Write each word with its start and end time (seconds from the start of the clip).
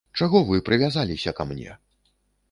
Чаго 0.19 0.39
вы 0.45 0.61
прывязаліся 0.69 1.33
ка 1.39 1.47
мне? 1.51 1.75